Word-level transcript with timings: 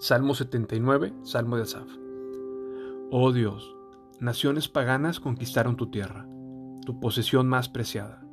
Salmo 0.00 0.32
79, 0.32 1.12
Salmo 1.24 1.56
de 1.56 1.62
Asaf. 1.62 1.88
Oh 3.10 3.32
Dios, 3.32 3.74
naciones 4.20 4.68
paganas 4.68 5.18
conquistaron 5.18 5.74
tu 5.74 5.90
tierra, 5.90 6.24
tu 6.86 7.00
posesión 7.00 7.48
más 7.48 7.68
preciada. 7.68 8.24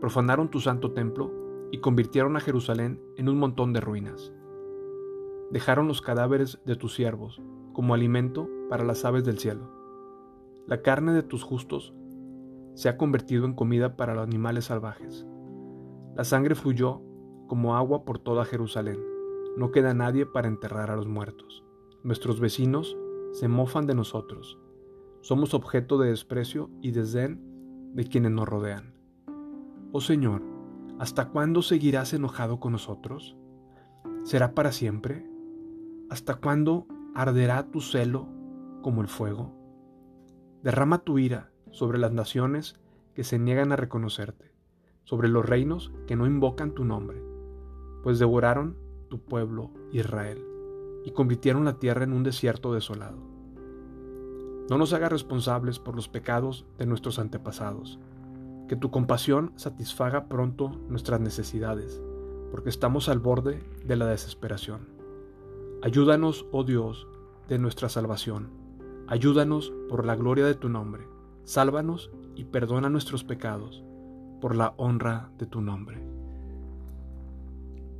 Profanaron 0.00 0.48
tu 0.48 0.60
santo 0.60 0.92
templo 0.92 1.32
y 1.72 1.78
convirtieron 1.78 2.36
a 2.36 2.40
Jerusalén 2.40 3.02
en 3.16 3.28
un 3.28 3.36
montón 3.36 3.72
de 3.72 3.80
ruinas. 3.80 4.32
Dejaron 5.50 5.88
los 5.88 6.02
cadáveres 6.02 6.60
de 6.66 6.76
tus 6.76 6.94
siervos 6.94 7.42
como 7.72 7.94
alimento 7.94 8.48
para 8.70 8.84
las 8.84 9.04
aves 9.04 9.24
del 9.24 9.40
cielo. 9.40 9.72
La 10.68 10.82
carne 10.82 11.12
de 11.14 11.24
tus 11.24 11.42
justos 11.42 11.92
se 12.74 12.88
ha 12.88 12.96
convertido 12.96 13.44
en 13.44 13.54
comida 13.54 13.96
para 13.96 14.14
los 14.14 14.22
animales 14.22 14.66
salvajes. 14.66 15.26
La 16.14 16.22
sangre 16.22 16.54
fluyó 16.54 17.02
como 17.48 17.74
agua 17.76 18.04
por 18.04 18.20
toda 18.20 18.44
Jerusalén 18.44 19.10
no 19.56 19.70
queda 19.70 19.94
nadie 19.94 20.26
para 20.26 20.48
enterrar 20.48 20.90
a 20.90 20.96
los 20.96 21.06
muertos. 21.06 21.64
Nuestros 22.02 22.40
vecinos 22.40 22.96
se 23.32 23.48
mofan 23.48 23.86
de 23.86 23.94
nosotros. 23.94 24.58
Somos 25.20 25.54
objeto 25.54 25.98
de 25.98 26.10
desprecio 26.10 26.70
y 26.80 26.90
desdén 26.90 27.40
de 27.94 28.04
quienes 28.04 28.32
nos 28.32 28.48
rodean. 28.48 28.94
Oh 29.92 30.00
Señor, 30.00 30.42
¿hasta 30.98 31.28
cuándo 31.28 31.62
seguirás 31.62 32.12
enojado 32.12 32.60
con 32.60 32.72
nosotros? 32.72 33.36
¿Será 34.24 34.54
para 34.54 34.72
siempre? 34.72 35.26
¿Hasta 36.10 36.36
cuándo 36.36 36.86
arderá 37.14 37.70
tu 37.70 37.80
celo 37.80 38.28
como 38.82 39.02
el 39.02 39.08
fuego? 39.08 39.52
Derrama 40.62 40.98
tu 40.98 41.18
ira 41.18 41.52
sobre 41.70 41.98
las 41.98 42.12
naciones 42.12 42.80
que 43.14 43.24
se 43.24 43.38
niegan 43.38 43.72
a 43.72 43.76
reconocerte, 43.76 44.54
sobre 45.04 45.28
los 45.28 45.44
reinos 45.44 45.92
que 46.06 46.16
no 46.16 46.26
invocan 46.26 46.72
tu 46.72 46.84
nombre, 46.84 47.22
pues 48.02 48.18
devoraron 48.18 48.76
tu 49.12 49.18
pueblo 49.18 49.70
Israel, 49.92 50.42
y 51.04 51.10
convirtieron 51.10 51.66
la 51.66 51.78
tierra 51.78 52.02
en 52.02 52.14
un 52.14 52.22
desierto 52.22 52.72
desolado. 52.72 53.18
No 54.70 54.78
nos 54.78 54.94
hagas 54.94 55.12
responsables 55.12 55.78
por 55.78 55.94
los 55.94 56.08
pecados 56.08 56.64
de 56.78 56.86
nuestros 56.86 57.18
antepasados. 57.18 57.98
Que 58.68 58.76
tu 58.76 58.90
compasión 58.90 59.52
satisfaga 59.56 60.30
pronto 60.30 60.70
nuestras 60.88 61.20
necesidades, 61.20 62.00
porque 62.50 62.70
estamos 62.70 63.10
al 63.10 63.18
borde 63.18 63.62
de 63.84 63.96
la 63.96 64.06
desesperación. 64.06 64.88
Ayúdanos, 65.82 66.46
oh 66.50 66.64
Dios, 66.64 67.06
de 67.48 67.58
nuestra 67.58 67.90
salvación. 67.90 68.48
Ayúdanos 69.08 69.74
por 69.90 70.06
la 70.06 70.16
gloria 70.16 70.46
de 70.46 70.54
tu 70.54 70.70
nombre. 70.70 71.06
Sálvanos 71.44 72.10
y 72.34 72.44
perdona 72.44 72.88
nuestros 72.88 73.24
pecados, 73.24 73.84
por 74.40 74.56
la 74.56 74.72
honra 74.78 75.32
de 75.36 75.44
tu 75.44 75.60
nombre. 75.60 76.11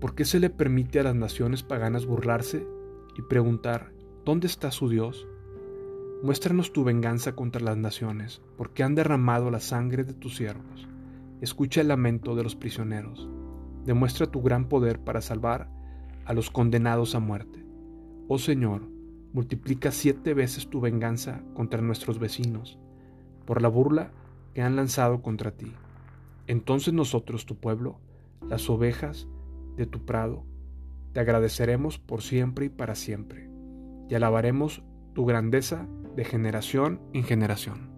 ¿Por 0.03 0.17
qué 0.17 0.25
se 0.25 0.41
le 0.41 0.50
permite 0.50 0.98
a 0.98 1.05
las 1.05 1.14
naciones 1.14 1.62
paganas 1.62 2.06
burlarse 2.06 2.67
y 3.17 3.22
preguntar, 3.22 3.92
¿dónde 4.25 4.48
está 4.48 4.72
su 4.72 4.89
Dios? 4.89 5.28
Muéstranos 6.25 6.72
tu 6.72 6.83
venganza 6.83 7.36
contra 7.36 7.62
las 7.62 7.77
naciones, 7.77 8.42
porque 8.56 8.83
han 8.83 8.97
derramado 8.97 9.48
la 9.53 9.61
sangre 9.61 10.03
de 10.03 10.12
tus 10.12 10.34
siervos. 10.34 10.89
Escucha 11.41 11.83
el 11.83 11.86
lamento 11.86 12.34
de 12.34 12.42
los 12.42 12.56
prisioneros. 12.56 13.30
Demuestra 13.84 14.27
tu 14.27 14.42
gran 14.42 14.69
poder 14.69 14.98
para 14.98 15.20
salvar 15.20 15.70
a 16.25 16.33
los 16.33 16.50
condenados 16.50 17.14
a 17.14 17.20
muerte. 17.20 17.64
Oh 18.27 18.39
Señor, 18.39 18.83
multiplica 19.33 19.92
siete 19.92 20.34
veces 20.34 20.69
tu 20.69 20.80
venganza 20.80 21.45
contra 21.55 21.80
nuestros 21.80 22.19
vecinos, 22.19 22.77
por 23.47 23.62
la 23.62 23.69
burla 23.69 24.11
que 24.53 24.62
han 24.62 24.75
lanzado 24.75 25.23
contra 25.23 25.53
ti. 25.53 25.73
Entonces 26.48 26.92
nosotros, 26.92 27.47
tu 27.47 27.55
pueblo, 27.55 28.00
las 28.48 28.69
ovejas, 28.69 29.28
de 29.77 29.87
tu 29.87 30.05
prado, 30.05 30.45
te 31.12 31.20
agradeceremos 31.20 31.98
por 31.98 32.23
siempre 32.23 32.67
y 32.67 32.69
para 32.69 32.95
siempre, 32.95 33.51
y 34.09 34.14
alabaremos 34.14 34.83
tu 35.14 35.27
grandeza 35.27 35.86
de 36.17 36.24
generación 36.24 37.01
en 37.13 37.24
generación. 37.24 37.92